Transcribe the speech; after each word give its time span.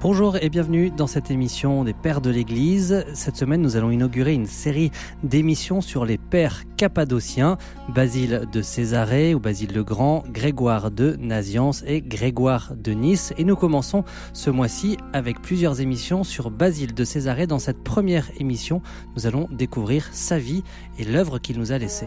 Bonjour 0.00 0.36
et 0.36 0.48
bienvenue 0.48 0.92
dans 0.92 1.08
cette 1.08 1.28
émission 1.32 1.82
des 1.82 1.92
Pères 1.92 2.20
de 2.20 2.30
l'Église. 2.30 3.04
Cette 3.14 3.34
semaine, 3.34 3.60
nous 3.60 3.74
allons 3.74 3.90
inaugurer 3.90 4.32
une 4.32 4.46
série 4.46 4.92
d'émissions 5.24 5.80
sur 5.80 6.04
les 6.04 6.18
pères 6.18 6.62
cappadociens, 6.76 7.58
Basile 7.88 8.46
de 8.52 8.62
Césarée 8.62 9.34
ou 9.34 9.40
Basile 9.40 9.74
le 9.74 9.82
Grand, 9.82 10.22
Grégoire 10.28 10.92
de 10.92 11.16
Naziance 11.18 11.82
et 11.84 12.00
Grégoire 12.00 12.74
de 12.76 12.92
Nice. 12.92 13.34
Et 13.38 13.44
nous 13.44 13.56
commençons 13.56 14.04
ce 14.32 14.50
mois-ci 14.50 14.98
avec 15.12 15.42
plusieurs 15.42 15.80
émissions 15.80 16.22
sur 16.22 16.52
Basile 16.52 16.94
de 16.94 17.02
Césarée. 17.02 17.48
Dans 17.48 17.58
cette 17.58 17.82
première 17.82 18.30
émission, 18.38 18.82
nous 19.16 19.26
allons 19.26 19.48
découvrir 19.50 20.08
sa 20.12 20.38
vie 20.38 20.62
et 21.00 21.04
l'œuvre 21.04 21.40
qu'il 21.40 21.58
nous 21.58 21.72
a 21.72 21.78
laissée. 21.78 22.06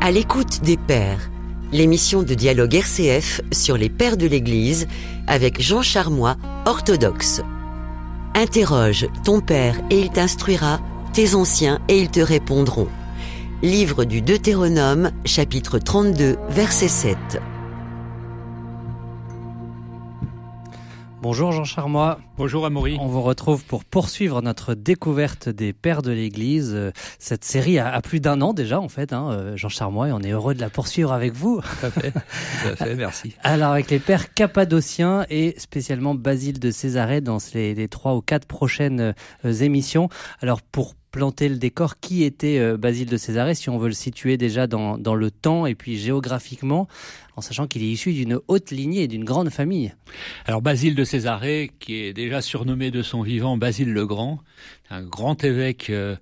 À 0.00 0.10
l'écoute 0.10 0.62
des 0.64 0.76
pères 0.76 1.30
l'émission 1.72 2.22
de 2.22 2.34
dialogue 2.34 2.74
RCF 2.74 3.40
sur 3.52 3.76
les 3.76 3.88
pères 3.88 4.16
de 4.16 4.26
l'Église 4.26 4.86
avec 5.26 5.60
Jean 5.60 5.82
Charmois, 5.82 6.36
orthodoxe. 6.64 7.42
Interroge 8.34 9.06
ton 9.24 9.40
père 9.40 9.80
et 9.90 10.00
il 10.00 10.10
t'instruira, 10.10 10.80
tes 11.12 11.34
anciens 11.34 11.80
et 11.88 11.98
ils 11.98 12.10
te 12.10 12.20
répondront. 12.20 12.88
Livre 13.62 14.04
du 14.04 14.20
Deutéronome, 14.20 15.10
chapitre 15.24 15.78
32, 15.78 16.36
verset 16.50 16.88
7. 16.88 17.16
Bonjour 21.28 21.50
Jean 21.50 21.64
Charmois. 21.64 22.20
Bonjour 22.38 22.66
Amaury. 22.66 22.98
On 23.00 23.08
vous 23.08 23.20
retrouve 23.20 23.64
pour 23.64 23.84
poursuivre 23.84 24.42
notre 24.42 24.74
découverte 24.74 25.48
des 25.48 25.72
pères 25.72 26.02
de 26.02 26.12
l'Église. 26.12 26.92
Cette 27.18 27.42
série 27.42 27.80
a, 27.80 28.00
plus 28.00 28.20
d'un 28.20 28.40
an 28.42 28.52
déjà 28.52 28.78
en 28.78 28.88
fait, 28.88 29.12
hein, 29.12 29.32
euh, 29.32 29.56
Jean 29.56 29.68
Charmois, 29.68 30.06
et 30.06 30.12
on 30.12 30.20
est 30.20 30.30
heureux 30.30 30.54
de 30.54 30.60
la 30.60 30.70
poursuivre 30.70 31.12
avec 31.12 31.32
vous. 31.32 31.60
Tout 31.62 31.86
à 31.86 31.90
fait, 31.90 32.12
tout 32.12 32.68
à 32.68 32.76
fait 32.76 32.94
merci. 32.94 33.34
Alors 33.42 33.72
avec 33.72 33.90
les 33.90 33.98
pères 33.98 34.34
cappadociens 34.34 35.26
et 35.28 35.56
spécialement 35.58 36.14
Basile 36.14 36.60
de 36.60 36.70
Césarée 36.70 37.20
dans 37.20 37.38
les, 37.54 37.88
trois 37.88 38.14
ou 38.14 38.20
quatre 38.20 38.46
prochaines 38.46 39.12
euh, 39.44 39.52
émissions. 39.52 40.08
Alors 40.42 40.62
pour 40.62 40.94
planter 41.16 41.48
le 41.48 41.56
décor, 41.56 41.98
qui 41.98 42.24
était 42.24 42.58
euh, 42.58 42.76
Basile 42.76 43.08
de 43.08 43.16
Césarée, 43.16 43.54
si 43.54 43.70
on 43.70 43.78
veut 43.78 43.88
le 43.88 43.94
situer 43.94 44.36
déjà 44.36 44.66
dans, 44.66 44.98
dans 44.98 45.14
le 45.14 45.30
temps 45.30 45.64
et 45.64 45.74
puis 45.74 45.96
géographiquement, 45.96 46.88
en 47.36 47.40
sachant 47.40 47.66
qu'il 47.66 47.82
est 47.82 47.88
issu 47.88 48.12
d'une 48.12 48.38
haute 48.48 48.70
lignée 48.70 49.04
et 49.04 49.08
d'une 49.08 49.24
grande 49.24 49.48
famille? 49.48 49.94
Alors 50.44 50.60
Basile 50.60 50.94
de 50.94 51.04
Césarée, 51.04 51.72
qui 51.80 51.94
est 52.02 52.12
déjà 52.12 52.42
surnommé 52.42 52.90
de 52.90 53.00
son 53.00 53.22
vivant 53.22 53.56
Basile 53.56 53.94
le 53.94 54.06
Grand, 54.06 54.40
un 54.90 55.02
grand 55.02 55.42
évêque 55.42 55.88
euh, 55.88 56.16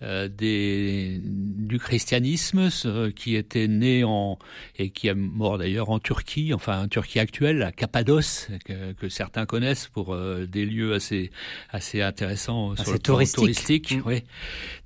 des, 0.00 1.20
du 1.24 1.78
christianisme, 1.78 2.70
qui 3.12 3.36
était 3.36 3.68
né 3.68 4.04
en 4.04 4.38
et 4.78 4.90
qui 4.90 5.08
est 5.08 5.14
mort 5.14 5.58
d'ailleurs 5.58 5.90
en 5.90 5.98
Turquie, 5.98 6.52
enfin 6.52 6.84
en 6.84 6.88
Turquie 6.88 7.20
actuelle, 7.20 7.62
à 7.62 7.72
Cappadoce, 7.72 8.48
que, 8.64 9.08
certains 9.08 9.46
connaissent 9.46 9.88
pour 9.88 10.14
euh, 10.14 10.46
des 10.46 10.64
lieux 10.64 10.94
assez 10.94 11.30
assez 11.70 12.02
intéressants 12.02 12.74
sur 12.76 12.92
le 12.92 12.98
touristique. 12.98 13.36
touristique 13.36 13.96
mm. 13.96 14.02
oui. 14.06 14.22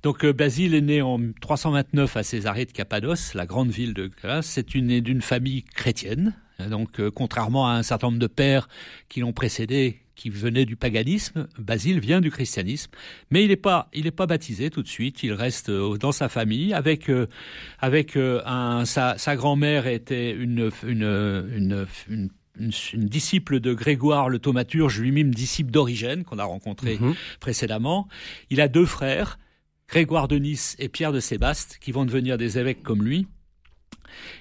Donc 0.03 0.23
euh, 0.23 0.33
Basile 0.33 0.75
est 0.75 0.81
né 0.81 1.01
en 1.01 1.19
329 1.41 2.17
à 2.17 2.23
Césarée 2.23 2.65
de 2.65 2.71
Cappadoce, 2.71 3.33
la 3.33 3.45
grande 3.45 3.69
ville 3.69 3.93
de 3.93 4.07
Grèce. 4.07 4.45
C'est 4.45 4.75
une 4.75 4.99
d'une 4.99 5.21
famille 5.21 5.63
chrétienne. 5.63 6.35
Donc, 6.69 6.99
contrairement 7.11 7.69
à 7.69 7.71
un 7.71 7.83
certain 7.83 8.07
nombre 8.07 8.19
de 8.19 8.27
pères 8.27 8.67
qui 9.07 9.21
l'ont 9.21 9.31
précédé, 9.31 10.01
qui 10.19 10.29
venait 10.29 10.65
du 10.65 10.75
paganisme. 10.75 11.47
Basile 11.57 12.01
vient 12.01 12.19
du 12.19 12.29
christianisme, 12.29 12.91
mais 13.31 13.41
il 13.43 13.47
n'est 13.47 13.55
pas, 13.55 13.87
il 13.93 14.05
est 14.05 14.11
pas 14.11 14.25
baptisé 14.25 14.69
tout 14.69 14.83
de 14.83 14.87
suite. 14.87 15.23
Il 15.23 15.31
reste 15.31 15.69
euh, 15.69 15.97
dans 15.97 16.11
sa 16.11 16.27
famille 16.27 16.73
avec 16.73 17.09
euh, 17.09 17.27
avec 17.79 18.17
euh, 18.17 18.41
un 18.45 18.83
sa, 18.83 19.17
sa 19.17 19.37
grand-mère 19.37 19.87
était 19.87 20.31
une 20.31 20.71
une, 20.85 21.47
une, 21.55 22.29
une 22.59 23.05
disciple 23.05 23.61
de 23.61 23.73
Grégoire 23.73 24.27
le 24.27 24.39
thaumaturge, 24.39 24.99
lui-même 24.99 25.33
disciple 25.33 25.71
d'Origène 25.71 26.25
qu'on 26.25 26.37
a 26.37 26.43
rencontré 26.43 26.97
mhm. 26.99 27.15
précédemment. 27.39 28.09
Il 28.49 28.59
a 28.59 28.67
deux 28.67 28.85
frères, 28.85 29.39
Grégoire 29.87 30.27
de 30.27 30.35
Nice 30.35 30.75
et 30.79 30.89
Pierre 30.89 31.13
de 31.13 31.21
Sébaste, 31.21 31.77
qui 31.79 31.93
vont 31.93 32.03
devenir 32.03 32.37
des 32.37 32.59
évêques 32.59 32.83
comme 32.83 33.03
lui. 33.03 33.25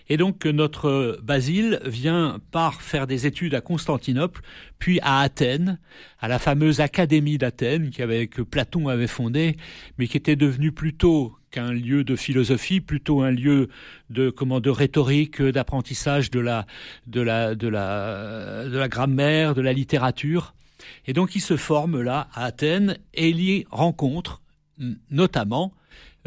Et 0.08 0.16
donc 0.16 0.44
notre 0.46 1.18
Basile 1.22 1.80
vient 1.84 2.40
par 2.50 2.82
faire 2.82 3.06
des 3.06 3.26
études 3.26 3.54
à 3.54 3.60
Constantinople, 3.60 4.42
puis 4.78 4.98
à 5.02 5.20
Athènes, 5.20 5.78
à 6.20 6.28
la 6.28 6.38
fameuse 6.38 6.80
Académie 6.80 7.38
d'Athènes 7.38 7.90
que 7.90 8.42
Platon 8.42 8.88
avait 8.88 9.06
fondée, 9.06 9.56
mais 9.98 10.06
qui 10.06 10.16
était 10.16 10.36
devenue 10.36 10.72
plutôt 10.72 11.34
qu'un 11.50 11.72
lieu 11.72 12.04
de 12.04 12.16
philosophie, 12.16 12.80
plutôt 12.80 13.22
un 13.22 13.30
lieu 13.30 13.68
de 14.10 14.30
comment 14.30 14.60
de 14.60 14.70
rhétorique, 14.70 15.42
d'apprentissage 15.42 16.30
de 16.30 16.40
la 16.40 16.66
de 17.06 17.20
la 17.20 17.54
de 17.54 17.68
la 17.68 18.64
de 18.64 18.76
la 18.76 18.88
grammaire, 18.88 19.54
de 19.54 19.62
la 19.62 19.72
littérature. 19.72 20.54
Et 21.06 21.12
donc 21.12 21.34
il 21.34 21.40
se 21.40 21.56
forme 21.56 22.00
là 22.00 22.28
à 22.34 22.44
Athènes 22.44 22.98
et 23.14 23.30
il 23.30 23.40
y 23.40 23.66
rencontre 23.70 24.42
notamment 25.10 25.72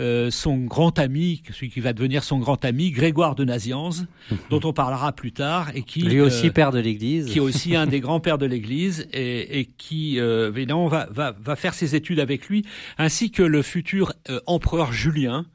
euh, 0.01 0.31
son 0.31 0.57
grand 0.57 0.97
ami, 0.99 1.43
celui 1.51 1.69
qui 1.69 1.79
va 1.79 1.93
devenir 1.93 2.23
son 2.23 2.39
grand 2.39 2.65
ami, 2.65 2.91
Grégoire 2.91 3.35
de 3.35 3.45
Nazianze, 3.45 4.07
dont 4.49 4.59
on 4.63 4.73
parlera 4.73 5.11
plus 5.11 5.31
tard, 5.31 5.71
et 5.75 5.83
qui 5.83 6.01
lui 6.01 6.19
aussi 6.19 6.47
euh, 6.47 6.51
père 6.51 6.71
de 6.71 6.79
l'Église, 6.79 7.27
qui 7.27 7.37
est 7.37 7.41
aussi 7.41 7.75
un 7.75 7.85
des 7.85 7.99
grands 8.01 8.19
pères 8.19 8.37
de 8.37 8.45
l'Église, 8.45 9.07
et, 9.13 9.59
et 9.59 9.65
qui 9.65 10.19
euh, 10.19 10.51
va, 10.89 11.07
va, 11.11 11.35
va 11.39 11.55
faire 11.55 11.73
ses 11.73 11.95
études 11.95 12.19
avec 12.19 12.49
lui, 12.49 12.65
ainsi 12.97 13.31
que 13.31 13.43
le 13.43 13.61
futur 13.61 14.13
empereur 14.47 14.91
Julien, 14.91 15.45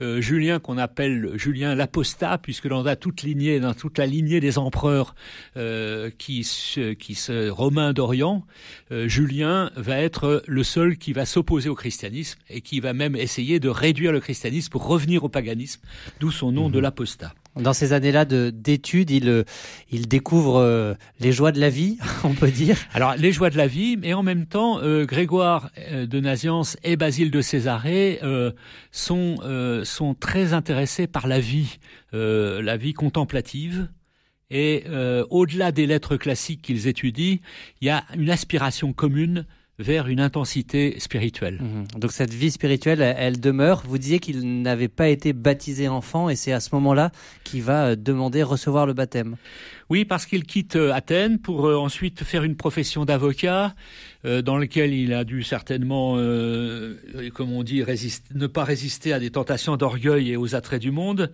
euh, 0.00 0.20
Julien 0.20 0.58
qu'on 0.58 0.78
appelle 0.78 1.30
Julien 1.34 1.74
l'apostat, 1.74 2.38
puisque 2.38 2.66
l'on 2.66 2.84
a 2.86 2.96
toute 2.96 3.22
lignée, 3.22 3.60
dans 3.60 3.74
toute 3.74 3.98
la 3.98 4.06
lignée 4.06 4.40
des 4.40 4.58
empereurs 4.58 5.14
euh, 5.56 6.10
qui, 6.18 6.44
se, 6.44 6.92
qui 6.92 7.14
se 7.14 7.48
romains 7.48 7.92
d'Orient, 7.92 8.44
euh, 8.92 9.08
Julien 9.08 9.70
va 9.76 9.98
être 9.98 10.42
le 10.46 10.62
seul 10.62 10.98
qui 10.98 11.12
va 11.12 11.24
s'opposer 11.24 11.68
au 11.68 11.74
christianisme 11.74 12.38
et 12.50 12.60
qui 12.60 12.80
va 12.80 12.92
même 12.92 13.16
essayer 13.16 13.60
de 13.60 13.68
réduire 13.68 14.12
le 14.12 14.20
christianisme 14.20 14.70
pour 14.70 14.86
revenir 14.86 15.24
au 15.24 15.28
paganisme, 15.28 15.80
d'où 16.20 16.30
son 16.30 16.52
nom 16.52 16.68
de 16.68 16.76
mhm. 16.76 16.82
l'apostat. 16.82 17.34
Dans 17.56 17.72
ces 17.72 17.94
années-là 17.94 18.26
d'études, 18.26 19.10
il, 19.10 19.30
euh, 19.30 19.44
il 19.90 20.08
découvre 20.08 20.58
euh, 20.58 20.94
les 21.20 21.32
joies 21.32 21.52
de 21.52 21.60
la 21.60 21.70
vie, 21.70 21.96
on 22.24 22.34
peut 22.34 22.50
dire. 22.50 22.76
Alors, 22.92 23.14
les 23.16 23.32
joies 23.32 23.48
de 23.48 23.56
la 23.56 23.66
vie, 23.66 23.96
mais 23.96 24.12
en 24.12 24.22
même 24.22 24.46
temps, 24.46 24.78
euh, 24.80 25.06
Grégoire 25.06 25.70
de 25.90 26.20
Naziance 26.20 26.76
et 26.84 26.96
Basile 26.96 27.30
de 27.30 27.40
Césarée 27.40 28.20
sont, 28.90 29.36
sont 29.84 30.14
très 30.14 30.52
intéressés 30.52 31.06
par 31.06 31.26
la 31.26 31.40
vie, 31.40 31.78
la 32.12 32.76
vie 32.76 32.92
contemplative. 32.92 33.88
Et 34.50 34.84
au-delà 35.30 35.72
des 35.72 35.86
lettres 35.86 36.16
classiques 36.16 36.62
qu'ils 36.62 36.88
étudient, 36.88 37.38
il 37.80 37.86
y 37.86 37.90
a 37.90 38.04
une 38.16 38.30
aspiration 38.30 38.92
commune 38.92 39.46
vers 39.78 40.08
une 40.08 40.20
intensité 40.20 40.98
spirituelle. 40.98 41.60
Mhm. 41.60 42.00
Donc 42.00 42.12
cette 42.12 42.32
vie 42.32 42.50
spirituelle, 42.50 43.02
elle, 43.02 43.40
demeure. 43.40 43.82
Vous 43.86 43.98
disiez 43.98 44.20
qu'il 44.20 44.62
n'avait 44.62 44.88
pas 44.88 45.08
été 45.08 45.32
baptisé 45.32 45.88
enfant 45.88 46.30
et 46.30 46.36
c'est 46.36 46.52
à 46.52 46.60
ce 46.60 46.74
moment-là 46.74 47.12
qu'il 47.44 47.62
va 47.62 47.88
euh, 47.88 47.96
demander 47.96 48.42
recevoir 48.42 48.86
le 48.86 48.94
baptême. 48.94 49.36
Oui, 49.90 50.04
parce 50.04 50.26
qu'il 50.26 50.44
quitte 50.44 50.76
euh, 50.76 50.92
Athènes 50.92 51.38
pour 51.38 51.66
euh, 51.66 51.76
ensuite 51.76 52.24
faire 52.24 52.42
une 52.42 52.56
profession 52.56 53.04
d'avocat 53.04 53.74
dans 54.44 54.58
lequel 54.58 54.92
il 54.92 55.12
a 55.12 55.22
dû 55.22 55.44
certainement, 55.44 56.14
comme 57.32 57.52
on 57.52 57.62
dit, 57.62 57.84
ne 58.34 58.46
pas 58.48 58.64
résister 58.64 59.12
à 59.12 59.20
des 59.20 59.30
tentations 59.30 59.76
d'orgueil 59.76 60.32
et 60.32 60.36
aux 60.36 60.56
attraits 60.56 60.82
du 60.82 60.90
monde. 60.90 61.30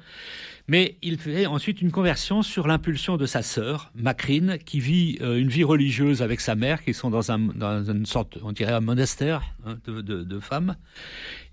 Mais 0.68 0.96
il 1.02 1.18
fait 1.18 1.46
ensuite 1.46 1.82
une 1.82 1.90
conversion 1.90 2.42
sur 2.42 2.66
l'impulsion 2.68 3.16
de 3.16 3.26
sa 3.26 3.42
sœur, 3.42 3.90
Macrine, 3.94 4.58
qui 4.58 4.80
vit 4.80 5.18
euh, 5.20 5.38
une 5.38 5.48
vie 5.48 5.64
religieuse 5.64 6.22
avec 6.22 6.40
sa 6.40 6.54
mère, 6.54 6.84
qui 6.84 6.94
sont 6.94 7.10
dans, 7.10 7.32
un, 7.32 7.38
dans 7.38 7.84
une 7.84 8.06
sorte, 8.06 8.38
on 8.42 8.52
dirait 8.52 8.72
un 8.72 8.80
monastère 8.80 9.42
hein, 9.66 9.76
de, 9.86 10.40
femmes. 10.40 10.76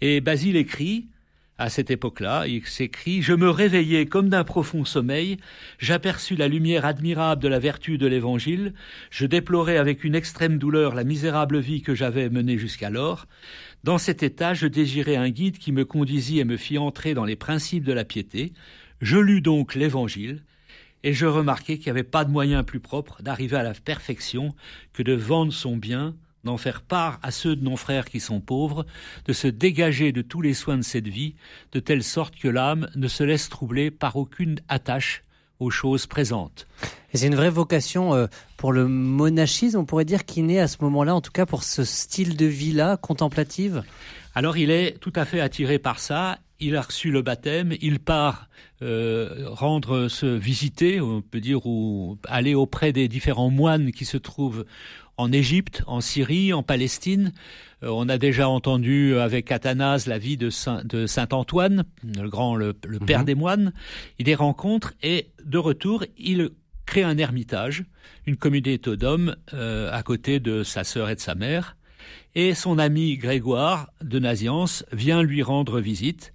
Et 0.01 0.21
Basile 0.21 0.55
écrit, 0.55 1.07
à 1.57 1.69
cette 1.69 1.91
époque-là, 1.91 2.47
il 2.47 2.65
s'écrit 2.65 3.21
Je 3.21 3.33
me 3.33 3.49
réveillai 3.49 4.05
comme 4.05 4.29
d'un 4.29 4.43
profond 4.43 4.85
sommeil, 4.85 5.37
j'aperçus 5.79 6.35
la 6.35 6.47
lumière 6.47 6.85
admirable 6.85 7.41
de 7.41 7.47
la 7.47 7.59
vertu 7.59 7.97
de 7.97 8.07
l'Évangile, 8.07 8.73
je 9.09 9.25
déplorais 9.25 9.77
avec 9.77 10.03
une 10.03 10.15
extrême 10.15 10.57
douleur 10.57 10.95
la 10.95 11.03
misérable 11.03 11.59
vie 11.59 11.81
que 11.81 11.95
j'avais 11.95 12.29
menée 12.29 12.57
jusqu'alors. 12.57 13.25
Dans 13.83 13.97
cet 13.97 14.23
état, 14.23 14.53
je 14.53 14.67
désirais 14.67 15.15
un 15.15 15.29
guide 15.29 15.57
qui 15.57 15.71
me 15.71 15.85
conduisit 15.85 16.39
et 16.39 16.45
me 16.45 16.57
fit 16.57 16.77
entrer 16.77 17.13
dans 17.13 17.25
les 17.25 17.35
principes 17.35 17.83
de 17.83 17.93
la 17.93 18.05
piété. 18.05 18.53
Je 19.01 19.17
lus 19.17 19.41
donc 19.41 19.75
l'Évangile, 19.75 20.43
et 21.03 21.13
je 21.13 21.25
remarquai 21.25 21.77
qu'il 21.77 21.85
n'y 21.85 21.99
avait 21.99 22.03
pas 22.03 22.25
de 22.25 22.31
moyen 22.31 22.63
plus 22.63 22.79
propre 22.79 23.21
d'arriver 23.21 23.55
à 23.55 23.63
la 23.63 23.73
perfection 23.73 24.53
que 24.93 25.03
de 25.03 25.13
vendre 25.13 25.53
son 25.53 25.77
bien, 25.77 26.15
d'en 26.43 26.57
faire 26.57 26.81
part 26.81 27.19
à 27.21 27.31
ceux 27.31 27.55
de 27.55 27.63
nos 27.63 27.77
frères 27.77 28.05
qui 28.05 28.19
sont 28.19 28.41
pauvres, 28.41 28.85
de 29.25 29.33
se 29.33 29.47
dégager 29.47 30.11
de 30.11 30.21
tous 30.21 30.41
les 30.41 30.53
soins 30.53 30.77
de 30.77 30.83
cette 30.83 31.07
vie, 31.07 31.35
de 31.71 31.79
telle 31.79 32.03
sorte 32.03 32.35
que 32.35 32.47
l'âme 32.47 32.89
ne 32.95 33.07
se 33.07 33.23
laisse 33.23 33.49
troubler 33.49 33.91
par 33.91 34.15
aucune 34.15 34.59
attache 34.67 35.23
aux 35.59 35.69
choses 35.69 36.05
présentes. 36.05 36.67
C'est 37.13 37.27
une 37.27 37.35
vraie 37.35 37.49
vocation 37.49 38.13
euh, 38.13 38.27
pour 38.55 38.71
le 38.71 38.87
monachisme, 38.87 39.79
on 39.79 39.85
pourrait 39.85 40.05
dire, 40.05 40.25
qui 40.25 40.41
naît 40.41 40.59
à 40.59 40.67
ce 40.67 40.77
moment-là, 40.81 41.15
en 41.15 41.21
tout 41.21 41.31
cas 41.31 41.45
pour 41.45 41.63
ce 41.63 41.83
style 41.83 42.37
de 42.37 42.45
vie-là, 42.45 42.97
contemplative? 42.97 43.83
Alors 44.35 44.57
il 44.57 44.71
est 44.71 44.99
tout 44.99 45.13
à 45.15 45.25
fait 45.25 45.39
attiré 45.39 45.79
par 45.79 45.99
ça. 45.99 46.39
Il 46.59 46.75
a 46.75 46.81
reçu 46.81 47.11
le 47.11 47.21
baptême. 47.21 47.73
Il 47.81 47.99
part 47.99 48.49
euh, 48.81 49.45
rendre 49.47 50.07
se 50.07 50.25
visiter, 50.25 51.01
on 51.01 51.21
peut 51.21 51.39
dire, 51.39 51.65
ou 51.65 52.17
aller 52.27 52.53
auprès 52.53 52.91
des 52.91 53.07
différents 53.07 53.49
moines 53.49 53.91
qui 53.91 54.05
se 54.05 54.17
trouvent 54.17 54.65
en 55.17 55.33
Égypte, 55.33 55.83
en 55.85 55.99
Syrie, 55.99 56.53
en 56.53 56.63
Palestine. 56.63 57.33
Euh, 57.83 57.89
on 57.89 58.07
a 58.07 58.17
déjà 58.17 58.47
entendu 58.47 59.17
avec 59.17 59.51
Athanase 59.51 60.07
la 60.07 60.17
vie 60.17 60.37
de 60.37 60.49
Saint, 60.49 60.81
de 60.85 61.07
Saint 61.07 61.27
Antoine, 61.31 61.83
le 62.03 62.29
grand, 62.29 62.55
le, 62.55 62.73
père 62.73 63.19
mhm. 63.19 63.25
des 63.25 63.35
moines. 63.35 63.73
Il 64.17 64.27
les 64.27 64.35
rencontre 64.35 64.93
et 65.03 65.27
de 65.43 65.57
retour, 65.57 66.05
il 66.17 66.51
crée 66.85 67.03
un 67.03 67.17
ermitage, 67.17 67.83
une 68.25 68.37
communauté 68.37 68.77
d'hommes 68.77 69.35
euh, 69.53 69.91
à 69.91 70.01
côté 70.03 70.39
de 70.39 70.63
sa 70.63 70.83
sœur 70.83 71.09
et 71.09 71.15
de 71.15 71.19
sa 71.19 71.35
mère. 71.35 71.75
Et 72.35 72.53
son 72.53 72.77
ami 72.77 73.17
Grégoire 73.17 73.91
de 74.01 74.19
Naziance 74.19 74.85
vient 74.91 75.23
lui 75.23 75.41
rendre 75.41 75.79
visite. 75.79 76.33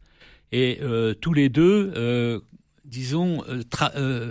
Et 0.52 0.78
euh, 0.82 1.14
tous 1.14 1.32
les 1.32 1.48
deux, 1.48 1.92
euh, 1.96 2.40
disons, 2.84 3.42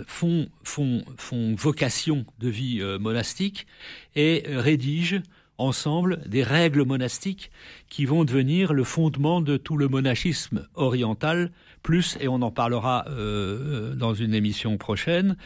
font, 0.06 0.48
font, 0.62 1.04
font 1.16 1.54
vocation 1.54 2.24
de 2.38 2.48
vie 2.48 2.82
monastique 3.00 3.66
et 4.14 4.44
rédigent 4.46 5.22
ensemble 5.58 6.20
des 6.26 6.42
règles 6.42 6.84
monastiques 6.84 7.50
qui 7.88 8.06
vont 8.06 8.24
devenir 8.24 8.72
le 8.72 8.84
fondement 8.84 9.40
de 9.40 9.56
tout 9.56 9.76
le 9.76 9.88
monachisme 9.88 10.66
oriental, 10.74 11.52
plus, 11.82 12.16
et 12.20 12.28
on 12.28 12.40
en 12.42 12.50
parlera 12.50 13.04
euh, 13.08 13.12
euh, 13.12 13.94
dans 13.94 14.14
une 14.14 14.34
émission 14.34 14.78
prochaine, 14.78 15.36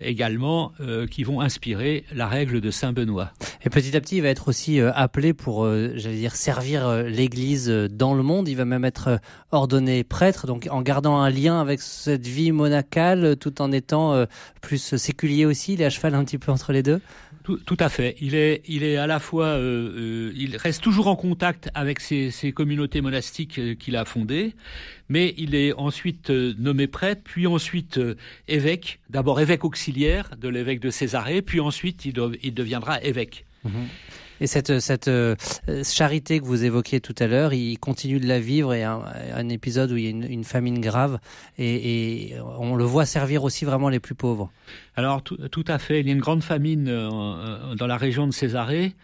également, 0.00 0.72
euh, 0.80 1.06
qui 1.06 1.24
vont 1.24 1.40
inspirer 1.40 2.04
la 2.12 2.28
règle 2.28 2.60
de 2.60 2.70
Saint 2.70 2.92
Benoît. 2.92 3.32
Et 3.66 3.70
petit 3.70 3.96
à 3.96 4.00
petit, 4.00 4.18
il 4.18 4.22
va 4.22 4.28
être 4.28 4.48
aussi 4.48 4.80
appelé 4.80 5.34
pour, 5.34 5.66
j'allais 5.66 6.16
dire, 6.16 6.36
servir 6.36 7.02
l'Église 7.02 7.68
dans 7.68 8.14
le 8.14 8.22
monde. 8.22 8.48
Il 8.48 8.54
va 8.54 8.64
même 8.64 8.84
être 8.84 9.18
ordonné 9.50 10.04
prêtre, 10.04 10.46
donc 10.46 10.68
en 10.70 10.82
gardant 10.82 11.18
un 11.18 11.30
lien 11.30 11.60
avec 11.60 11.80
cette 11.80 12.26
vie 12.26 12.52
monacale, 12.52 13.36
tout 13.36 13.60
en 13.60 13.72
étant 13.72 14.24
plus 14.62 14.96
séculier 14.96 15.46
aussi. 15.46 15.74
Il 15.74 15.82
est 15.82 15.84
à 15.84 15.90
cheval 15.90 16.14
un 16.14 16.24
petit 16.24 16.38
peu 16.38 16.52
entre 16.52 16.72
les 16.72 16.84
deux. 16.84 17.00
Tout, 17.46 17.76
à 17.78 17.88
fait. 17.88 18.16
Il 18.20 18.34
est, 18.34 18.62
il 18.66 18.82
est 18.82 18.96
à 18.96 19.06
la 19.06 19.20
fois, 19.20 19.46
euh, 19.46 19.92
euh, 19.96 20.32
il 20.34 20.56
reste 20.56 20.82
toujours 20.82 21.06
en 21.06 21.14
contact 21.14 21.70
avec 21.74 22.00
ces, 22.00 22.32
communautés 22.52 23.00
monastiques 23.00 23.60
euh, 23.60 23.74
qu'il 23.76 23.94
a 23.94 24.04
fondées, 24.04 24.56
mais 25.08 25.34
il 25.36 25.54
est 25.54 25.72
ensuite 25.72 26.30
nommé 26.30 26.86
prêtre, 26.86 27.22
puis 27.24 27.46
ensuite 27.46 28.00
évêque. 28.48 29.00
D'abord 29.10 29.40
évêque 29.40 29.64
auxiliaire 29.64 30.30
de 30.40 30.48
l'évêque 30.48 30.80
de 30.80 30.90
Césarée, 30.90 31.42
puis 31.42 31.60
ensuite 31.60 32.04
il, 32.04 32.14
il 32.42 32.54
deviendra 32.54 33.02
évêque. 33.02 33.44
Mhm. 33.64 33.86
Et 34.40 34.46
cette, 34.46 34.80
cette 34.80 35.08
euh, 35.08 35.34
charité 35.82 36.40
que 36.40 36.44
vous 36.44 36.64
évoquiez 36.64 37.00
tout 37.00 37.14
à 37.18 37.26
l'heure, 37.26 37.54
il 37.54 37.78
continue 37.78 38.20
de 38.20 38.26
la 38.26 38.38
vivre 38.38 38.74
et 38.74 38.84
un, 38.84 39.02
un 39.34 39.48
épisode 39.48 39.92
où 39.92 39.96
il 39.96 40.04
y 40.04 40.06
a 40.06 40.10
une, 40.10 40.30
une 40.30 40.44
famine 40.44 40.80
grave 40.80 41.18
et, 41.56 42.32
et, 42.32 42.40
on 42.40 42.76
le 42.76 42.84
voit 42.84 43.06
servir 43.06 43.44
aussi 43.44 43.64
vraiment 43.64 43.88
les 43.88 44.00
plus 44.00 44.14
pauvres. 44.14 44.50
Alors 44.94 45.22
tout, 45.22 45.36
tout 45.48 45.64
à 45.66 45.78
fait, 45.78 46.00
il 46.00 46.06
y 46.06 46.10
a 46.10 46.12
une 46.12 46.20
grande 46.20 46.42
famine 46.42 46.86
euh, 46.88 47.74
dans 47.76 47.86
la 47.86 47.96
région 47.96 48.26
de 48.26 48.32
Césarée. 48.32 48.94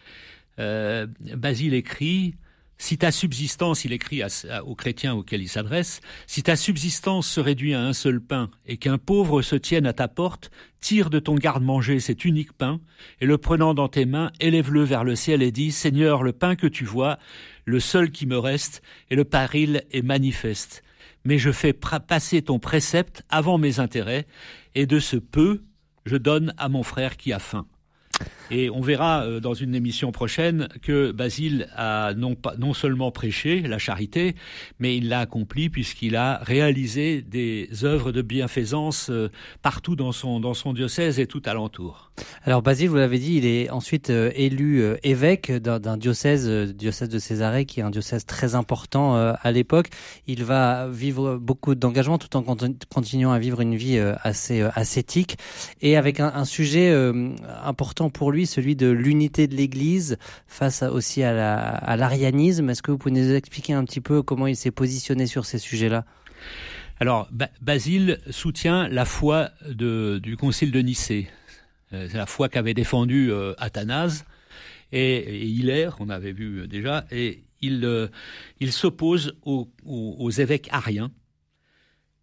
Euh, 0.59 1.07
Basile 1.35 1.73
écrit 1.73 2.35
si 2.83 2.99
ta 2.99 3.13
subsistance, 3.13 3.85
il 3.85 3.93
écrit 3.93 4.23
aux 4.67 4.75
chrétiens 4.75 5.15
auxquels 5.15 5.41
il 5.41 5.49
s'adresse, 5.49 6.01
si 6.27 6.43
ta 6.43 6.57
subsistance 6.57 7.29
se 7.29 7.39
réduit 7.39 7.75
à 7.75 7.81
un 7.81 7.93
seul 7.93 8.21
pain 8.21 8.51
et 8.67 8.77
qu'un 8.77 8.99
pauvre 8.99 9.41
se 9.41 9.55
tienne 9.55 9.87
à 9.87 9.93
ta 9.93 10.09
porte, 10.09 10.51
tire 10.81 11.09
de 11.09 11.21
ton 11.21 11.37
garde-manger 11.37 12.01
cet 12.01 12.25
unique 12.25 12.53
pain 12.53 12.81
et 13.21 13.27
le 13.27 13.39
prenant 13.39 13.73
dans 13.73 13.87
tes 13.87 14.05
mains, 14.05 14.33
élève-le 14.41 14.83
vers 14.83 15.05
le 15.05 15.15
ciel 15.15 15.43
et 15.43 15.53
dis, 15.53 15.71
Seigneur, 15.71 16.25
le 16.25 16.33
pain 16.33 16.57
que 16.57 16.67
tu 16.67 16.85
vois, 16.85 17.21
le 17.67 17.79
seul 17.79 18.11
qui 18.11 18.27
me 18.27 18.37
reste, 18.37 18.83
et 19.11 19.15
le 19.15 19.25
paril 19.25 19.85
est 19.93 20.03
manifeste. 20.03 20.83
Mais 21.25 21.39
je 21.39 21.53
fais 21.53 21.73
passer 21.73 22.43
ton 22.43 22.59
précepte 22.59 23.23
avant 23.29 23.59
mes 23.59 23.79
intérêts, 23.79 24.27
et 24.75 24.87
de 24.87 24.99
ce 24.99 25.17
peu, 25.17 25.63
je 26.05 26.17
donne 26.17 26.53
à 26.59 26.69
mon 26.69 26.83
frère 26.83 27.17
qui 27.17 27.33
a 27.33 27.39
faim. 27.39 27.65
Et 28.51 28.71
on 28.71 28.81
verra 28.81 29.25
euh, 29.25 29.41
dans 29.41 29.55
une 29.55 29.75
émission 29.75 30.13
prochaine 30.13 30.69
que 30.83 31.13
Basile 31.13 31.69
a 31.77 32.15
non, 32.15 32.35
pas, 32.35 32.55
non 32.59 32.75
seulement 32.75 33.11
prêché 33.11 33.61
la 33.61 33.79
charité, 33.79 34.35
mais 34.79 34.97
il 34.97 35.09
l'a 35.09 35.21
accompli 35.21 35.71
puisqu'il 35.71 36.17
a 36.17 36.39
réalisé 36.43 37.23
des 37.23 37.69
œuvres 37.85 38.13
de 38.13 38.23
bienfaisance 38.23 39.11
euh, 39.11 39.31
partout 39.63 39.97
dans 39.97 40.13
son, 40.13 40.41
dans 40.41 40.55
son 40.55 40.73
diocèse 40.73 41.19
et 41.19 41.27
tout 41.27 41.43
alentour. 41.47 42.11
Alors 42.45 42.63
Basile, 42.63 42.89
vous 42.89 42.97
l'avez 42.97 43.19
dit, 43.19 43.37
il 43.37 43.47
est 43.47 43.71
ensuite 43.71 44.11
euh, 44.11 44.31
élu 44.35 44.83
évêque 45.03 45.53
d'un 45.53 45.97
diocèse, 45.97 46.49
diocèse 46.75 47.09
de 47.09 47.19
Césarée, 47.19 47.65
qui 47.65 47.81
est 47.81 47.83
un 47.83 47.91
diocèse 47.91 48.27
très 48.27 48.55
important 48.55 49.15
à 49.15 49.53
l'époque. 49.53 49.89
Il 50.27 50.45
va 50.45 50.89
vivre 50.89 51.37
beaucoup 51.37 51.75
d'engagement 51.75 52.19
tout 52.19 52.37
en 52.37 52.43
continuant 52.43 53.33
à 53.33 53.39
vivre 53.39 53.61
une 53.61 53.77
vie 53.77 53.99
assez 54.23 54.63
ascétique 54.75 55.37
et 55.81 55.97
avec 55.97 56.21
un, 56.21 56.33
un 56.35 56.45
sujet 56.45 56.93
important 57.65 58.11
pour 58.11 58.32
lui 58.33 58.47
celui 58.47 58.75
de 58.75 58.89
l'unité 58.89 59.47
de 59.47 59.55
l'Église 59.55 60.19
face 60.49 60.83
aussi 60.83 61.23
à 61.23 61.97
l'arianisme. 61.97 62.69
Est-ce 62.71 62.83
que 62.83 62.91
vous 62.91 62.99
pouvez 62.99 63.15
nous 63.15 63.33
expliquer 63.33 63.75
un 63.75 63.85
petit 63.85 64.01
peu 64.01 64.23
comment 64.23 64.49
il 64.49 64.57
s'est 64.57 64.73
positionné 64.73 65.27
sur 65.27 65.45
ces 65.45 65.59
sujets-là? 65.59 66.05
Alors, 66.99 67.29
Basile 67.61 68.21
soutient 68.31 68.89
la 68.89 69.05
foi 69.05 69.51
du 69.69 70.37
Concile 70.37 70.71
de 70.71 70.81
Nicée. 70.81 71.29
Euh, 71.93 72.07
c'est 72.11 72.17
la 72.17 72.27
foi 72.27 72.49
qu'avait 72.49 72.75
défendue 72.75 73.31
euh, 73.31 73.55
Athanase 73.59 74.25
et, 74.93 75.47
Hilaire, 75.47 75.97
on 76.01 76.11
avait 76.11 76.33
vu 76.33 76.69
déjà, 76.69 77.07
et 77.11 77.45
il, 77.61 77.85
euh, 77.85 78.09
s'oppose 78.71 79.35
aux, 79.43 80.31
évêques 80.31 80.69
ariens, 80.71 81.11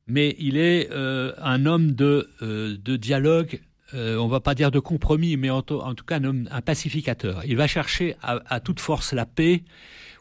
mais 0.05 0.35
il 0.39 0.55
est 0.55 0.89
un 0.91 1.65
homme 1.65 1.93
de, 1.93 2.29
de 2.41 2.95
dialogue 2.95 3.59
euh, 3.93 4.17
on 4.17 4.27
va 4.27 4.39
pas 4.39 4.55
dire 4.55 4.71
de 4.71 4.79
compromis, 4.79 5.37
mais 5.37 5.49
en, 5.49 5.61
tout 5.61 5.81
cas 6.05 6.19
un, 6.19 6.61
pacificateur. 6.61 7.41
Il 7.45 7.57
va 7.57 7.67
chercher 7.67 8.15
à, 8.21 8.59
toute 8.59 8.79
force 8.79 9.13
la 9.13 9.25
paix, 9.25 9.63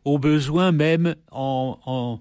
au 0.04 0.18
besoin 0.18 0.72
même 0.72 1.16
en, 1.30 2.20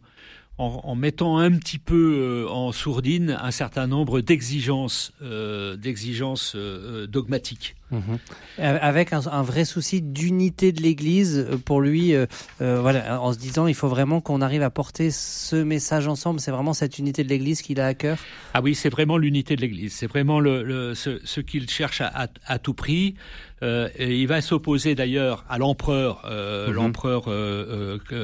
mettant 0.96 1.38
un 1.38 1.52
petit 1.52 1.78
peu 1.78 2.46
euh, 2.46 2.50
en 2.50 2.72
sourdine 2.72 3.38
un 3.42 3.52
certain 3.52 3.88
nombre 3.88 4.22
d'exigences, 4.22 5.14
euh, 5.22 5.78
d'exigences 5.78 6.56
dogmatiques. 6.56 7.76
Mhm. 7.92 8.20
Avec 8.58 9.14
un, 9.14 9.42
vrai 9.44 9.64
souci 9.64 10.02
d'unité 10.02 10.74
de 10.74 10.82
l'Église 10.82 11.38
euh, 11.38 11.58
pour 11.58 11.80
lui, 11.80 12.14
euh, 12.14 12.26
euh, 12.62 12.82
voilà, 12.82 13.22
en 13.22 13.32
se 13.32 13.38
disant 13.38 13.66
il 13.68 13.76
faut 13.76 13.88
vraiment 13.88 14.20
qu'on 14.20 14.42
arrive 14.42 14.62
à 14.62 14.70
porter 14.70 15.10
ce 15.10 15.56
message 15.56 16.08
ensemble. 16.08 16.42
C'est 16.42 16.52
vraiment 16.52 16.74
cette 16.74 17.00
unité 17.00 17.24
de 17.24 17.30
l'Église 17.30 17.62
qu'il 17.62 17.80
a 17.80 17.86
à 17.86 17.94
cœur. 17.94 18.18
Ah 18.54 18.62
oui, 18.62 18.76
c'est 18.76 18.90
vraiment 18.90 19.18
l'unité 19.18 19.56
de 19.56 19.62
l'Église. 19.62 19.94
C'est 19.94 20.08
vraiment 20.08 20.42
le, 20.42 20.94
ce, 20.96 21.40
qu'il 21.40 21.70
cherche 21.70 22.02
à, 22.02 22.60
tout 22.60 22.74
prix. 22.74 23.16
et 23.62 24.20
il 24.20 24.28
va 24.28 24.42
s'opposer 24.42 24.96
d'ailleurs 24.96 25.46
à 25.50 25.58
l'empereur, 25.58 26.26
mhm. 26.26 26.74
l'empereur 26.74 27.30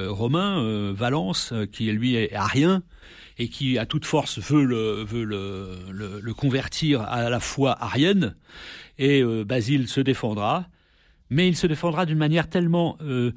romain 0.10 0.92
Valence, 0.94 1.54
qui 1.72 1.92
lui 1.92 2.16
est 2.16 2.32
rien 2.34 2.84
et 3.38 3.48
qui 3.48 3.78
à 3.78 3.86
toute 3.86 4.06
force 4.06 4.40
veut 4.40 4.64
le, 4.64 6.34
convertir 6.34 7.02
à 7.02 7.30
la 7.30 7.40
foi 7.40 7.78
arienne. 7.82 8.36
Et 8.98 9.22
euh, 9.22 9.44
Basile 9.44 9.88
se 9.88 10.02
défendra, 10.02 10.68
mais 11.30 11.48
il 11.48 11.56
se 11.56 11.68
défendra 11.68 12.06
d'une 12.06 12.18
manière 12.18 12.50
tellement 12.50 12.98
euh, 13.02 13.32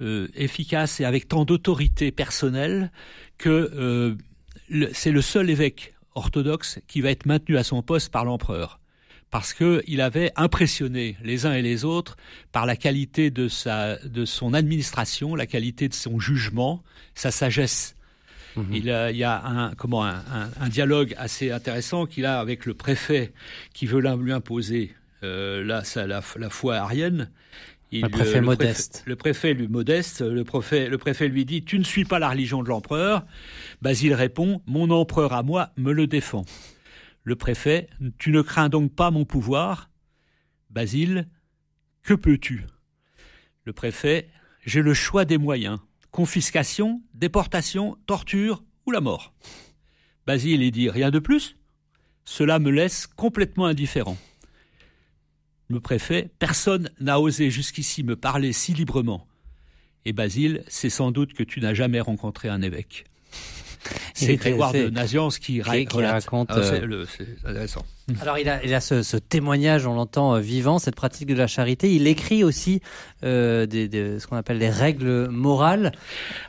euh, 0.00 0.28
efficace 0.34 1.00
et 1.00 1.04
avec 1.04 1.28
tant 1.28 1.44
d'autorité 1.44 2.12
personnelle 2.12 2.92
que 3.38 4.16
c'est 4.92 5.10
le 5.10 5.22
seul 5.22 5.50
évêque 5.50 5.94
orthodoxe 6.14 6.78
qui 6.86 7.00
va 7.00 7.10
être 7.10 7.26
maintenu 7.26 7.56
à 7.56 7.64
son 7.64 7.82
poste 7.82 8.12
par 8.12 8.24
l'empereur. 8.24 8.78
Parce 9.30 9.54
qu'il 9.54 10.00
avait 10.00 10.32
impressionné 10.34 11.16
les 11.22 11.46
uns 11.46 11.52
et 11.52 11.62
les 11.62 11.84
autres 11.84 12.16
par 12.50 12.66
la 12.66 12.76
qualité 12.76 13.30
de 13.30 13.48
son 13.48 14.54
administration, 14.54 15.34
la 15.34 15.46
qualité 15.46 15.88
de 15.88 15.94
son 15.94 16.18
jugement, 16.18 16.82
sa 17.14 17.30
sagesse 17.30 17.94
Mhm. 18.56 18.74
Il, 18.74 18.84
y 18.84 19.24
a 19.24 19.44
un, 19.44 19.74
comment, 19.74 20.04
un, 20.04 20.68
dialogue 20.68 21.14
assez 21.18 21.50
intéressant 21.50 22.06
qu'il 22.06 22.26
a 22.26 22.40
avec 22.40 22.66
le 22.66 22.74
préfet 22.74 23.32
qui 23.72 23.86
veut 23.86 24.00
lui 24.00 24.32
imposer 24.32 24.94
euh, 25.22 25.64
la, 25.64 25.82
la, 26.06 26.50
foi 26.50 26.76
arienne. 26.76 27.30
Il, 27.92 28.02
le 28.02 28.08
préfet 28.08 28.40
modeste. 28.40 29.02
le 29.06 29.16
préfet 29.16 29.52
lui 29.52 29.68
modeste. 29.68 30.22
Le 30.22 30.44
préfet, 30.44 30.88
le 30.88 30.98
préfet 30.98 31.28
lui 31.28 31.44
dit 31.44 31.64
Tu 31.64 31.78
ne 31.78 31.84
suis 31.84 32.04
pas 32.04 32.18
la 32.18 32.30
religion 32.30 32.62
de 32.62 32.68
l'empereur. 32.68 33.26
Basile 33.82 34.14
répond 34.14 34.62
Mon 34.66 34.90
empereur 34.90 35.32
à 35.32 35.42
moi 35.42 35.70
me 35.76 35.92
le 35.92 36.06
défend. 36.06 36.44
Le 37.24 37.36
préfet 37.36 37.88
Tu 38.18 38.30
ne 38.30 38.42
crains 38.42 38.68
donc 38.68 38.94
pas 38.94 39.10
mon 39.10 39.24
pouvoir? 39.24 39.90
Basile 40.70 41.28
Que 42.02 42.14
peux-tu? 42.14 42.66
Le 43.64 43.72
préfet 43.72 44.28
J'ai 44.64 44.82
le 44.82 44.94
choix 44.94 45.24
des 45.24 45.38
moyens 45.38 45.78
confiscation, 46.10 47.02
déportation, 47.14 47.96
torture 48.06 48.62
ou 48.86 48.90
la 48.90 49.00
mort. 49.00 49.32
Basile 50.26 50.62
y 50.62 50.70
dit 50.70 50.90
rien 50.90 51.10
de 51.10 51.18
plus? 51.18 51.56
Cela 52.24 52.58
me 52.58 52.70
laisse 52.70 53.06
complètement 53.06 53.66
indifférent. 53.66 54.16
Le 55.68 55.80
préfet, 55.80 56.30
personne 56.38 56.90
n'a 57.00 57.20
osé 57.20 57.50
jusqu'ici 57.50 58.02
me 58.02 58.16
parler 58.16 58.52
si 58.52 58.74
librement. 58.74 59.26
Et 60.04 60.12
Basile, 60.12 60.64
c'est 60.68 60.90
sans 60.90 61.12
doute 61.12 61.32
que 61.32 61.42
tu 61.42 61.60
n'as 61.60 61.74
jamais 61.74 62.00
rencontré 62.00 62.48
un 62.48 62.62
évêque. 62.62 63.04
C'est 64.14 64.36
Grégoire 64.36 64.72
de 64.72 64.90
Naziance 64.90 65.38
qui, 65.38 65.62
raconte. 65.62 66.50
Ah, 66.50 66.58
euh, 66.58 67.06
Alors 68.20 68.38
il 68.38 68.48
a, 68.48 68.64
il 68.64 68.74
a 68.74 68.80
ce, 68.80 69.02
ce, 69.02 69.16
témoignage, 69.16 69.86
on 69.86 69.94
l'entend 69.94 70.34
euh, 70.34 70.40
vivant, 70.40 70.78
cette 70.78 70.94
pratique 70.94 71.28
de 71.28 71.34
la 71.34 71.46
charité. 71.46 71.92
Il 71.94 72.06
écrit 72.06 72.44
aussi 72.44 72.80
euh, 73.24 73.66
des, 73.66 73.88
des, 73.88 74.18
ce 74.18 74.26
qu'on 74.26 74.36
appelle 74.36 74.58
les 74.58 74.70
règles 74.70 75.28
morales. 75.28 75.92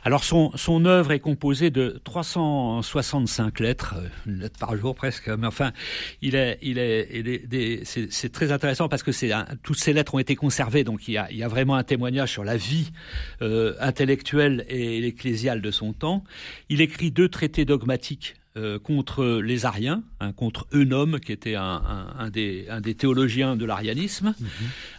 Alors 0.04 0.24
son, 0.24 0.50
son 0.54 0.84
œuvre 0.84 1.12
est 1.12 1.20
composée 1.20 1.70
de 1.70 2.00
365 2.04 3.60
lettres, 3.60 3.94
euh, 3.98 4.08
une 4.26 4.40
lettre 4.40 4.58
par 4.58 4.76
jour 4.76 4.94
presque. 4.94 5.28
Mais 5.28 5.46
enfin, 5.46 5.72
il 6.20 6.34
est, 6.34 6.58
il 6.62 6.78
est, 6.78 7.82
c'est 7.84 8.32
très 8.32 8.52
intéressant 8.52 8.88
parce 8.88 9.02
que 9.02 9.12
c'est 9.12 9.30
toutes 9.62 9.78
ces 9.78 9.92
lettres 9.92 10.14
ont 10.14 10.18
été 10.18 10.36
conservées, 10.36 10.84
donc 10.84 11.08
il 11.08 11.12
y 11.12 11.18
a, 11.18 11.30
il 11.30 11.36
y 11.36 11.42
a 11.42 11.48
vraiment 11.48 11.76
un 11.76 11.84
témoignage 11.84 12.30
sur 12.30 12.44
la 12.44 12.56
vie 12.56 12.92
euh, 13.40 13.74
intellectuelle 13.80 14.64
et 14.68 15.06
ecclésiale 15.06 15.60
de 15.60 15.70
son 15.70 15.92
temps. 15.92 16.24
Il 16.68 16.80
écrit 16.80 17.10
deux 17.10 17.28
traités 17.28 17.64
dogmatiques 17.64 18.34
euh, 18.58 18.78
contre 18.78 19.40
les 19.42 19.64
Ariens, 19.64 20.02
hein, 20.20 20.32
contre 20.32 20.66
Eunome, 20.74 21.20
qui 21.20 21.32
était 21.32 21.54
un, 21.54 21.82
un, 22.18 22.28
des, 22.28 22.66
un, 22.68 22.82
des, 22.82 22.94
théologiens 22.94 23.56
de 23.56 23.64
l'arianisme, 23.64 24.34
mhm. 24.38 24.46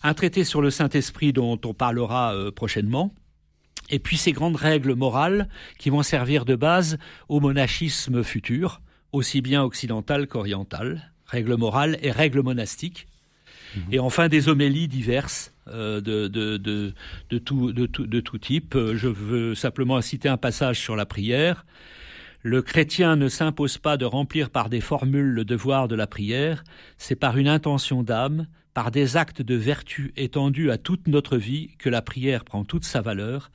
un 0.01 0.13
traité 0.15 0.43
sur 0.43 0.59
le 0.59 0.71
Saint-Esprit 0.71 1.33
dont 1.33 1.59
on 1.63 1.75
parlera 1.75 2.33
euh, 2.33 2.49
prochainement, 2.49 3.13
et 3.91 3.99
puis 3.99 4.17
ces 4.17 4.31
grandes 4.31 4.55
règles 4.55 4.95
morales 4.95 5.49
qui 5.77 5.91
vont 5.91 6.01
servir 6.01 6.45
de 6.45 6.55
base 6.55 6.97
au 7.29 7.39
monachisme 7.39 8.23
futur, 8.23 8.81
aussi 9.11 9.41
bien 9.41 9.61
occidental 9.63 10.25
qu'oriental, 10.25 11.11
règles 11.27 11.55
morales 11.55 11.99
et 12.01 12.09
règles 12.09 12.41
monastiques, 12.41 13.05
mhm. 13.75 13.83
et 13.91 13.99
enfin 13.99 14.29
des 14.29 14.49
homélies 14.49 14.87
diverses 14.87 15.53
euh, 15.67 16.01
de, 16.01 16.27
de, 16.27 16.57
de, 16.57 16.95
de, 17.29 17.37
tout, 17.37 17.71
de, 17.71 17.85
tout, 17.85 18.07
de 18.07 18.19
tout 18.19 18.39
type. 18.39 18.75
Je 18.75 19.07
veux 19.07 19.53
simplement 19.53 20.01
citer 20.01 20.27
un 20.27 20.37
passage 20.37 20.79
sur 20.79 20.95
la 20.95 21.05
prière. 21.05 21.67
Le 22.45 22.61
chrétien 22.61 23.15
ne 23.15 23.29
s'impose 23.29 23.77
pas 23.77 23.95
de 23.95 24.03
remplir 24.03 24.49
par 24.49 24.69
des 24.69 24.81
formules 24.81 25.31
le 25.31 25.45
devoir 25.45 25.87
de 25.87 25.95
la 25.95 26.07
prière, 26.07 26.65
c'est 26.97 27.15
par 27.15 27.37
une 27.37 27.47
intention 27.47 28.03
d'âme, 28.03 28.47
par 28.73 28.91
des 28.91 29.15
actes 29.15 29.41
de 29.41 29.55
vertu 29.55 30.11
étendus 30.17 30.69
à 30.69 30.77
toute 30.77 31.07
notre 31.07 31.37
vie 31.37 31.69
que 31.79 31.89
la 31.89 32.01
prière 32.01 32.43
prend 32.43 32.65
toute 32.65 32.83
sa 32.83 32.99
valeur. 32.99 33.49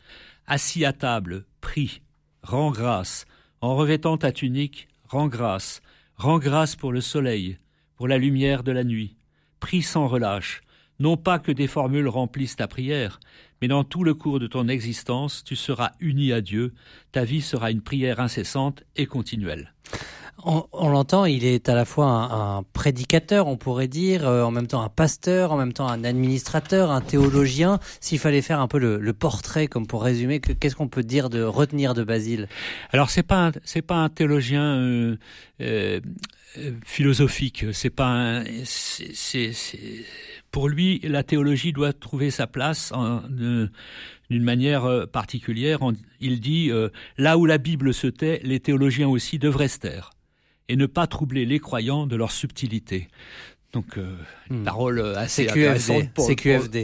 Assis 0.46 0.86
à 0.86 0.94
table, 0.94 1.44
prie, 1.60 2.00
rends 2.42 2.70
grâce, 2.70 3.26
en 3.60 3.76
revêtant 3.76 4.16
ta 4.16 4.32
tunique, 4.32 4.88
rends 5.04 5.28
grâce, 5.28 5.82
rends 6.16 6.38
grâce 6.38 6.74
pour 6.74 6.90
le 6.90 7.02
soleil, 7.02 7.58
pour 7.96 8.08
la 8.08 8.16
lumière 8.16 8.62
de 8.62 8.72
la 8.72 8.84
nuit, 8.84 9.18
prie 9.60 9.82
sans 9.82 10.08
relâche, 10.08 10.62
non 10.98 11.16
pas 11.16 11.38
que 11.38 11.52
des 11.52 11.66
formules 11.66 12.08
remplissent 12.08 12.56
ta 12.56 12.68
prière, 12.68 13.20
mais 13.60 13.68
dans 13.68 13.84
tout 13.84 14.04
le 14.04 14.14
cours 14.14 14.40
de 14.40 14.46
ton 14.46 14.68
existence, 14.68 15.42
tu 15.44 15.56
seras 15.56 15.92
uni 16.00 16.32
à 16.32 16.40
Dieu, 16.40 16.74
ta 17.12 17.24
vie 17.24 17.42
sera 17.42 17.70
une 17.70 17.82
prière 17.82 18.20
incessante 18.20 18.84
et 18.96 19.06
continuelle. 19.06 19.72
On, 20.44 20.88
l'entend, 20.88 21.24
il 21.24 21.44
est 21.44 21.68
à 21.68 21.74
la 21.74 21.84
fois 21.84 22.06
un, 22.06 22.62
prédicateur, 22.62 23.48
on 23.48 23.56
pourrait 23.56 23.88
dire, 23.88 24.26
euh, 24.26 24.44
en 24.44 24.52
même 24.52 24.68
temps 24.68 24.82
un 24.82 24.88
pasteur, 24.88 25.50
en 25.50 25.56
même 25.56 25.72
temps 25.72 25.88
un 25.88 26.04
administrateur, 26.04 26.92
un 26.92 27.00
théologien. 27.00 27.80
S'il 28.00 28.20
fallait 28.20 28.40
faire 28.40 28.60
un 28.60 28.68
peu 28.68 28.78
le, 28.78 29.12
portrait, 29.12 29.66
comme 29.66 29.88
pour 29.88 30.04
résumer, 30.04 30.38
qu'est-ce 30.40 30.76
qu'on 30.76 30.86
peut 30.86 31.02
dire 31.02 31.28
de 31.28 31.42
retenir 31.42 31.92
de 31.92 32.04
Basile? 32.04 32.48
Alors 32.92 33.10
c'est 33.10 33.24
pas 33.24 33.50
c'est 33.64 33.82
pas 33.82 33.96
un 33.96 34.08
théologien 34.08 34.76
euh, 34.76 35.16
euh, 35.60 36.00
philosophique, 36.84 37.66
c'est 37.72 37.90
pas 37.90 38.06
un, 38.06 38.44
c'est 38.64 39.52
pour 40.50 40.68
lui, 40.68 41.00
la 41.04 41.22
théologie 41.22 41.72
doit 41.72 41.92
trouver 41.92 42.30
sa 42.30 42.46
place 42.46 42.92
d'une 43.28 44.42
manière 44.42 44.84
euh, 44.86 45.06
particulière. 45.06 45.80
Il 46.20 46.40
dit 46.40 46.70
euh, 46.70 46.88
là 47.16 47.38
où 47.38 47.46
la 47.46 47.58
Bible 47.58 47.92
se 47.92 48.06
tait, 48.06 48.40
les 48.42 48.60
théologiens 48.60 49.08
aussi 49.08 49.38
devraient 49.38 49.68
se 49.68 49.78
taire 49.78 50.10
et 50.68 50.76
ne 50.76 50.86
pas 50.86 51.06
troubler 51.06 51.44
les 51.44 51.58
croyants 51.58 52.06
de 52.06 52.16
leur 52.16 52.30
subtilité. 52.30 53.08
Donc, 53.74 53.98
euh, 53.98 54.16
une 54.48 54.60
hmm. 54.60 54.64
parole 54.64 55.00
assez 55.16 55.46
intéressante 55.46 56.10
pour, 56.14 56.30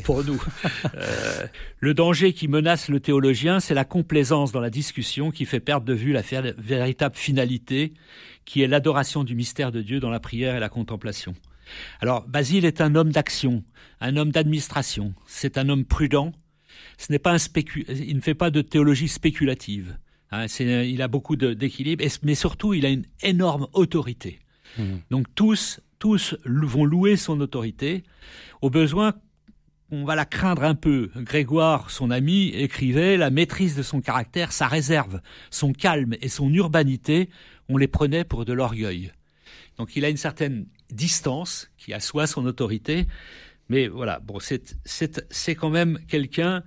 pour, 0.04 0.24
nous. 0.24 0.42
le 1.80 1.94
danger 1.94 2.34
qui 2.34 2.46
menace 2.46 2.88
le 2.90 3.00
théologien, 3.00 3.58
c'est 3.58 3.72
la 3.72 3.86
complaisance 3.86 4.52
dans 4.52 4.60
la 4.60 4.68
discussion 4.68 5.30
qui 5.30 5.46
fait 5.46 5.60
perdre 5.60 5.86
de 5.86 5.94
vue 5.94 6.12
la 6.12 6.22
véritable 6.58 7.16
finalité, 7.16 7.94
qui 8.44 8.62
est 8.62 8.66
l'adoration 8.66 9.24
du 9.24 9.34
mystère 9.34 9.72
de 9.72 9.82
Dieu 9.82 10.00
dans 10.00 10.10
la 10.10 10.20
prière 10.20 10.56
et 10.56 10.60
la 10.60 10.68
contemplation. 10.68 11.34
Alors, 12.00 12.26
Basile 12.26 12.64
est 12.64 12.80
un 12.80 12.94
homme 12.94 13.10
d'action, 13.10 13.64
un 14.00 14.16
homme 14.16 14.30
d'administration. 14.30 15.14
C'est 15.26 15.58
un 15.58 15.68
homme 15.68 15.84
prudent. 15.84 16.32
Ce 16.98 17.10
n'est 17.10 17.18
pas 17.18 17.32
un 17.32 17.38
spécu... 17.38 17.86
Il 17.88 18.16
ne 18.16 18.20
fait 18.20 18.34
pas 18.34 18.50
de 18.50 18.60
théologie 18.60 19.08
spéculative. 19.08 19.96
Hein. 20.30 20.46
il 20.60 21.00
a 21.00 21.08
beaucoup 21.08 21.36
d'équilibre, 21.36 22.04
mais 22.22 22.34
surtout, 22.34 22.74
il 22.74 22.84
a 22.86 22.90
une 22.90 23.06
énorme 23.22 23.68
autorité. 23.72 24.40
Mmh. 24.78 24.82
Donc, 25.10 25.26
tous, 25.34 25.80
tous 25.98 26.36
vont 26.44 26.84
louer 26.84 27.16
son 27.16 27.40
autorité. 27.40 28.02
Au 28.60 28.70
besoin, 28.70 29.14
on 29.94 30.04
va 30.04 30.14
la 30.14 30.24
craindre 30.24 30.64
un 30.64 30.74
peu. 30.74 31.10
Grégoire, 31.16 31.90
son 31.90 32.10
ami, 32.10 32.48
écrivait 32.48 33.16
la 33.16 33.30
maîtrise 33.30 33.76
de 33.76 33.82
son 33.82 34.00
caractère, 34.00 34.52
sa 34.52 34.66
réserve, 34.66 35.20
son 35.50 35.72
calme 35.72 36.16
et 36.20 36.28
son 36.28 36.52
urbanité, 36.52 37.30
on 37.68 37.76
les 37.76 37.88
prenait 37.88 38.24
pour 38.24 38.44
de 38.44 38.52
l'orgueil. 38.52 39.12
Donc 39.78 39.96
il 39.96 40.04
a 40.04 40.08
une 40.08 40.16
certaine 40.16 40.66
distance, 40.90 41.70
qui 41.78 41.92
assoit 41.92 42.26
son 42.26 42.44
autorité. 42.46 43.06
Mais 43.68 43.88
voilà, 43.88 44.20
bon, 44.20 44.38
c'est 44.40 45.54
quand 45.54 45.70
même 45.70 45.98
quelqu'un 46.08 46.62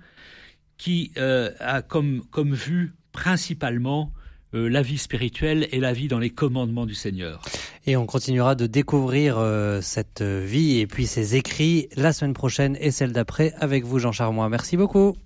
qui 0.76 1.12
euh, 1.16 1.50
a 1.60 1.82
comme, 1.82 2.24
comme 2.30 2.54
vue 2.54 2.94
principalement 3.12 4.12
euh, 4.54 4.68
la 4.68 4.82
vie 4.82 4.98
spirituelle 4.98 5.68
et 5.72 5.80
la 5.80 5.92
vie 5.92 6.08
dans 6.08 6.18
les 6.18 6.30
commandements 6.30 6.86
du 6.86 6.94
Seigneur. 6.94 7.42
Et 7.86 7.96
on 7.96 8.06
continuera 8.06 8.54
de 8.54 8.66
découvrir 8.66 9.36
euh, 9.38 9.80
cette 9.82 10.22
vie 10.22 10.78
et 10.78 10.86
puis 10.86 11.06
ses 11.06 11.36
écrits 11.36 11.88
la 11.96 12.12
semaine 12.12 12.34
prochaine 12.34 12.76
et 12.80 12.90
celle 12.90 13.12
d'après 13.12 13.52
avec 13.60 13.84
vous, 13.84 13.98
Jean 13.98 14.12
Charmois. 14.12 14.48
Merci 14.48 14.76
beaucoup. 14.76 15.16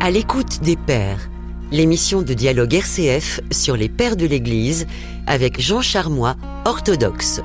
À 0.00 0.10
l'écoute 0.10 0.60
des 0.62 0.76
Pères, 0.76 1.28
l'émission 1.72 2.22
de 2.22 2.32
dialogue 2.32 2.74
RCF 2.74 3.40
sur 3.50 3.76
les 3.76 3.88
Pères 3.88 4.16
de 4.16 4.26
l'Église 4.26 4.86
avec 5.26 5.60
Jean 5.60 5.82
Charmois, 5.82 6.36
orthodoxe. 6.64 7.40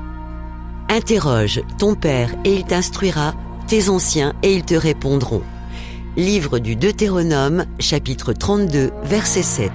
Interroge 0.89 1.61
ton 1.79 1.95
Père 1.95 2.29
et 2.43 2.53
il 2.53 2.65
t'instruira, 2.65 3.33
tes 3.67 3.89
anciens 3.89 4.33
et 4.43 4.53
ils 4.53 4.65
te 4.65 4.75
répondront. 4.75 5.43
Livre 6.17 6.59
du 6.59 6.75
Deutéronome, 6.75 7.65
chapitre 7.79 8.33
32, 8.33 8.91
verset 9.03 9.43
7. 9.43 9.71